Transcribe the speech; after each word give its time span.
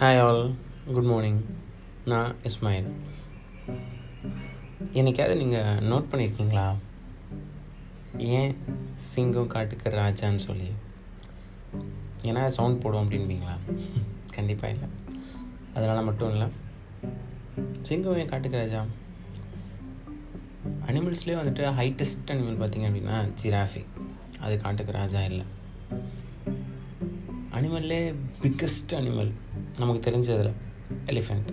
Hi 0.00 0.18
all 0.20 0.54
good 0.92 1.04
morning 1.04 1.44
நான் 2.04 2.36
இஸ்மாயில். 2.48 2.90
என்னைக்காவது 4.92 5.36
நீங்கள் 5.36 5.80
நோட் 5.90 6.04
பண்ணியிருக்கீங்களா 6.10 6.76
ஏன் 8.16 8.56
சிங்கம் 8.94 9.46
காட்டுக்கு 9.46 9.90
ராஜான்னு 9.90 10.36
சொல்லி? 10.36 10.68
ஏன்னா 12.22 12.46
சவுண்ட் 12.46 12.80
போடும் 12.80 13.10
அப்படின்பீங்களா? 13.10 13.56
கண்டிப்பாக 14.34 14.72
இல்லை. 14.72 14.88
அதனால் 15.74 16.04
மட்டும் 16.04 16.30
இல்லை. 16.30 16.46
சிங்கம் 17.82 18.16
ஏன் 18.16 18.28
காட்டுக்கு 18.28 18.58
ராஜா? 18.58 18.84
அனிமல்ஸ்லேயே 20.86 21.40
வந்துட்டு 21.42 21.74
ஹைட்டஸ்ட் 21.80 22.30
அனிமல் 22.30 22.62
பார்த்தீங்க 22.62 22.88
அப்படின்னா 22.90 23.32
ஜிராஃபி 23.42 23.84
அது 24.40 24.60
காட்டுக்கு 24.60 24.92
ராஜா 24.92 25.22
இல்லை. 25.22 25.44
அனிமல்லே 27.52 28.14
பிக்கஸ்ட் 28.42 28.92
அனிமல் 28.92 29.32
நமக்கு 29.80 30.02
தெரிஞ்சதில் 30.06 30.52
எலிஃபெண்ட் 31.12 31.50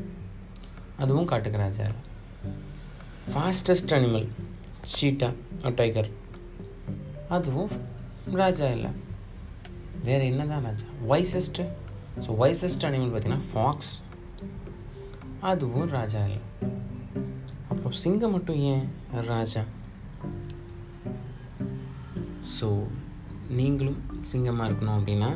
அதுவும் 1.03 1.29
காட்டுக்கு 1.31 1.63
ராஜா 1.65 1.84
இல்லை 1.89 2.03
ஃபாஸ்டஸ்ட் 3.31 3.93
அனிமல் 3.98 4.27
சீட்டா 4.93 5.29
டைகர் 5.79 6.09
அதுவும் 7.35 7.71
ராஜா 8.41 8.67
இல்லை. 8.75 8.91
வேறு 10.07 10.25
என்ன 10.31 10.45
தான் 10.51 10.65
ராஜா? 10.67 10.88
வைசஸ்ட்டு 11.09 11.63
ஸோ 12.25 12.34
வைசஸ்ட் 12.41 12.85
அனிமல் 12.88 13.11
பார்த்தீங்கன்னா 13.13 13.45
ஃபாக்ஸ் 13.51 13.93
அதுவும் 15.51 15.89
ராஜா 15.98 16.21
இல்லை. 16.29 16.41
அப்புறம் 17.70 17.98
சிங்கம் 18.03 18.35
மட்டும் 18.35 18.59
ஏன் 18.71 18.85
ராஜா? 19.31 19.63
ஸோ 22.55 22.70
நீங்களும் 23.49 24.22
சிங்கமாக 24.22 24.72
இருக்கணும் 24.72 24.98
அப்படின்னா 24.99 25.30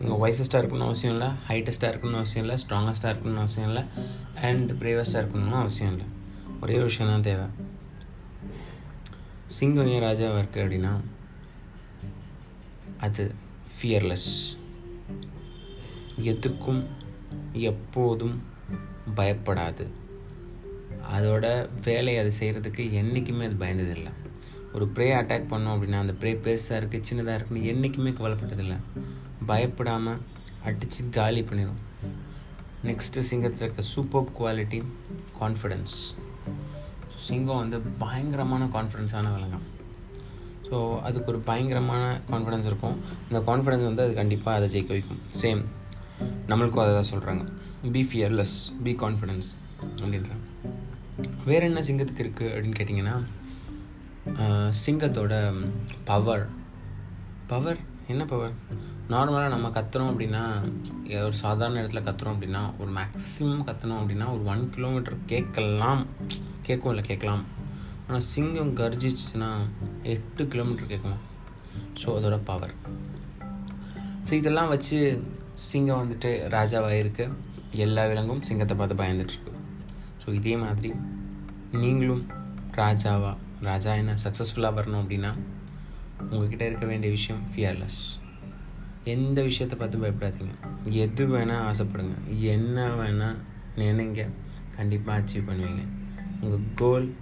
நீங்கள் 0.00 0.20
வைசஸ்ட்டாக 0.22 0.62
இருக்கணும்னு 0.62 0.88
அவசியம் 0.90 1.14
இல்லை 1.14 1.28
ஹைட்டஸ்ட்டாக 1.48 1.92
இருக்கணும்னு 1.92 2.20
அவசியம் 2.22 2.48
இல்லை 2.48 2.58
ஸ்ட்ராங்கஸ்ட்டாக 2.64 3.12
இருக்கணும்னு 3.12 3.42
அவசியம் 3.44 3.68
இல்லை 3.68 3.84
அண்ட் 4.40 4.70
பிரேவஸ்ட்டாக 4.70 5.22
இருக்கணும்னு 5.22 5.62
அவசியம் 5.64 5.92
இல்லை. 5.92 6.06
ஒரே 6.60 6.74
ஒரு 6.74 6.84
விஷயம் 6.84 7.12
தான் 7.12 7.22
தேவை. 7.22 7.46
சிங்கம் 9.46 9.86
ஏன் 9.86 10.02
ராஜாவாக 10.02 10.42
இருக்குது 10.42 10.64
அப்படின்னா 10.64 11.00
அது 13.00 13.34
ஃபியர்லெஸ் 13.74 14.30
எதுக்கும் 16.22 16.82
எப்போதும் 17.52 18.42
பயப்படாது. 19.16 19.86
அதோட 21.16 21.68
வேலையை 21.84 22.22
அது 22.22 22.32
செய்கிறதுக்கு 22.38 22.92
என்றைக்குமே 22.92 23.44
அது 23.44 23.64
பயந்ததில்லை. 23.64 24.12
ஒரு 24.76 24.86
ப்ரே 24.96 25.06
அட்டாக் 25.18 25.50
பண்ணோம் 25.52 25.74
அப்படின்னா 25.74 26.00
அந்த 26.04 26.14
ப்ரே 26.20 26.30
பெருசாக 26.46 26.78
இருக்குது 26.80 27.06
சின்னதாக 27.08 27.36
இருக்குன்னு 27.38 27.68
என்றைக்குமே 27.72 28.10
கவலைப்பட்டதில்லை. 28.18 28.78
பயப்படாமல் 29.50 30.20
அடித்து 30.68 31.02
காலி 31.18 31.42
பண்ணிடும் 31.48 31.80
நெக்ஸ்ட்டு 32.88 33.24
சிங்கத்தில் 33.28 33.66
இருக்க 33.66 33.82
சூப்பர் 33.94 34.32
குவாலிட்டி 34.38 34.80
கான்ஃபிடென்ஸ் 35.40 35.96
சிங்கம் 37.26 37.60
வந்து 37.62 37.78
பயங்கரமான 38.02 38.66
கான்ஃபிடென்ஸான 38.76 39.32
விலங்கம். 39.36 39.64
ஸோ 40.68 40.76
அதுக்கு 41.08 41.30
ஒரு 41.32 41.40
பயங்கரமான 41.48 42.02
கான்ஃபிடென்ஸ் 42.32 42.68
இருக்கும். 42.70 42.96
அந்த 43.28 43.40
கான்ஃபிடென்ஸ் 43.48 43.86
வந்து 43.88 44.04
அது 44.06 44.12
கண்டிப்பாக 44.20 44.58
அதை 44.58 44.68
ஜெயிக்க 44.74 44.92
வைக்கும். 44.96 45.20
சேம் 45.40 45.62
நம்மளுக்கும் 46.50 46.82
அதை 46.84 46.92
தான் 46.98 47.10
சொல்கிறாங்க 47.12 47.42
பி 47.94 48.02
ஃபியர்லெஸ் 48.10 48.56
பி 48.84 48.92
கான்ஃபிடென்ஸ் 49.02 49.48
அப்படின்றாங்க. 50.00 50.44
வேறு 51.48 51.66
என்ன 51.70 51.82
சிங்கத்துக்கு 51.88 52.24
இருக்குது 52.26 52.52
அப்படின்னு 52.54 52.78
கேட்டிங்கன்னா 52.78 53.16
சிங்கத்தோட 54.82 55.34
பவர் 56.04 56.44
பவர் 57.46 57.80
என்ன 58.06 58.24
பவர் 58.24 58.54
நார்மலாக 59.12 59.48
நம்ம 59.48 59.68
கத்துறோம் 59.68 60.10
அப்படின்னா 60.12 60.42
ஒரு 61.24 61.32
சாதாரண 61.32 61.82
இடத்துல 61.82 62.00
கத்துறோம் 62.08 62.34
அப்படின்னா 62.34 62.62
ஒரு 62.78 62.90
மேக்ஸிமம் 62.90 63.62
கத்துனோம் 63.68 64.00
அப்படின்னா 64.00 64.26
ஒரு 64.34 64.42
ஒன் 64.44 64.70
கிலோமீட்டர் 64.74 65.16
கேட்கலாம். 65.26 66.06
கேட்கும் 66.62 66.92
இல்லை 66.92 67.04
கேட்கலாம். 67.04 67.44
ஆனால் 68.06 68.24
சிங்கம் 68.32 68.74
கர்ஜிச்சுன்னா 68.76 69.50
எட்டு 70.02 70.48
கிலோமீட்டர் 70.48 70.90
கேட்கும் 70.92 71.18
ஸோ 72.02 72.08
அதோட 72.18 72.38
பவர் 72.44 72.74
ஸோ 74.28 74.32
இதெல்லாம் 74.32 74.68
வச்சு 74.68 74.98
சிங்கம் 75.52 76.00
வந்துட்டு 76.02 76.32
ராஜாவாக 76.56 77.00
இருக்குது 77.02 77.34
எல்லா 77.86 78.04
விலங்கும் 78.04 78.46
சிங்கத்தை 78.48 78.76
பார்த்து 78.76 79.02
பயந்துட்டுருக்கு. 79.02 79.52
ஸோ 80.24 80.34
இதே 80.34 80.56
மாதிரி 80.56 80.92
நீங்களும் 81.72 82.24
ராஜாவா 82.80 83.36
ராஜா 83.62 83.94
என்ன 83.94 84.12
சக்ஸஸ்ஃபுல்லாக 84.12 84.78
வரணும் 84.78 85.02
அப்படின்னா 85.02 85.34
உங்ககிட்ட 86.30 86.66
இருக்க 86.66 86.86
வேண்டிய 86.86 87.12
விஷயம் 87.12 87.42
ஃபியர்லெஸ் 87.56 88.00
எந்த 89.04 89.42
விஷயத்தை 89.42 89.78
பார்த்து 89.78 89.98
பயப்படாதீங்க. 89.98 90.54
எது 90.84 91.26
வேணால் 91.28 91.70
ஆசைப்படுங்க. 91.70 92.16
என்ன 92.40 92.88
வேணால் 92.88 93.36
நினைங்க. 93.76 94.28
கண்டிப்பாக 94.76 95.20
அச்சீவ் 95.20 95.48
பண்ணுவீங்க. 95.48 95.86
உங்கள் 96.40 96.60
கோல் 96.74 97.14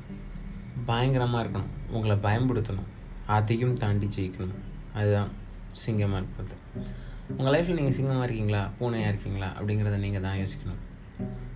பயங்கரமாக 0.86 1.48
இருக்கணும். 1.48 1.70
உங்களை 1.91 2.16
பயன்படுத்தணும். 2.16 2.88
அதையும் 3.26 3.75
தாண்டி 3.75 4.08
ஜெயிக்கணும். 4.16 4.58
அதுதான் 4.94 5.28
சிங்கமாக 5.70 6.22
இருக்கிறது. 6.22 6.56
உங்கள் 7.36 7.54
லைஃப்பில் 7.54 7.75
நீங்கள் 7.75 7.92
சிங்கமாக 7.92 8.25
இருக்கீங்களா? 8.25 8.70
பூனையாக 8.80 9.08
இருக்கீங்களா? 9.08 9.52
அப்படிங்கிறத 9.60 9.96
நீங்கள் 9.96 10.20
தான் 10.20 10.38
யோசிக்கணும். 10.38 10.82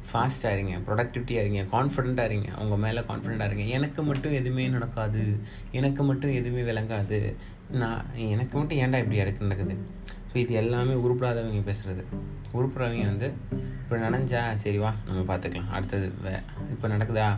ஃபாஸ்ட்டாக 0.08 0.54
இருங்க 0.56 0.74
ப்ரொடக்டிவிட்டியாக 0.86 1.44
இருங்க 1.44 1.62
கான்ஃபிடெண்ட்டாக 1.74 2.28
இருங்க 2.30 2.48
உங்கள் 2.62 2.80
மேலே 2.84 3.00
கான்ஃபிடெண்ட்டாக 3.08 3.48
இருங்க 3.50 3.64
எனக்கு 3.76 4.00
மட்டும் 4.10 4.36
எதுவுமே 4.40 4.64
நடக்காது 4.76 5.24
எனக்கு 5.78 6.02
மட்டும் 6.10 6.32
எதுவுமே 6.38 6.62
விளங்காது. 6.70 7.18
நான் 7.80 8.06
எனக்கு 8.34 8.54
மட்டும் 8.58 8.80
ஏன்டா 8.84 9.00
இப்படி 9.02 9.20
இடக்கு 9.24 9.48
நடக்குது? 9.48 9.74
ஸோ 10.30 10.36
இது 10.42 10.52
எல்லாமே 10.62 10.94
உருப்படாதவங்க 11.04 11.62
பேசுகிறது 11.68 12.02
உருப்புறவங்க 12.58 13.04
வந்து 13.12 13.28
இப்போ 13.82 13.96
நனைஞ்சா 14.04 14.40
சரி 14.62 14.78
வா 14.82 14.90
நம்ம 15.06 15.20
பார்த்துக்கலாம் 15.30 15.70
அடுத்தது 15.76 16.08
வே 16.24 16.32
இப்போ 16.72 16.86
நடக்குதா? 16.94 17.28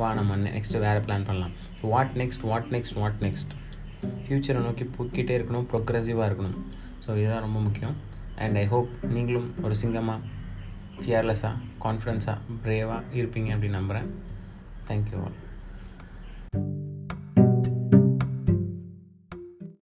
வா 0.00 0.08
நம்ம 0.18 0.36
நெக்ஸ்ட்டு 0.44 0.82
வேறு 0.86 1.00
பிளான் 1.06 1.26
பண்ணலாம். 1.28 1.54
What 1.92 2.14
next 2.20 2.44
what 2.50 2.70
next 2.76 2.96
what 3.00 3.20
next 3.26 3.52
ஃப்யூச்சரை 4.24 4.60
நோக்கி 4.66 4.84
போக்கிட்டே 4.96 5.34
இருக்கணும் 5.38 5.66
ப்ரோக்ரெசிவாக 5.72 6.28
இருக்கணும். 6.30 6.56
ஸோ 7.04 7.08
இதுதான் 7.20 7.44
ரொம்ப 7.46 7.58
முக்கியம். 7.66 7.96
அண்ட் 8.44 8.56
ஐ 8.62 8.66
ஹோப் 8.72 8.90
நீங்களும் 9.14 9.48
ஒரு 9.66 9.74
சிங்கமாக 9.82 10.18
ஃபியர்லெஸ்ஸாக 11.00 11.54
கான்ஃபிடென்ஸாக 11.84 12.56
ப்ரேவாக 12.64 13.02
இருப்பீங்க 13.12 13.50
அப்படின்னு 13.54 13.80
நம்புகிறேன் 13.80 14.10
தேங்க்யூ 14.88 15.20
ஆல் 15.22 15.38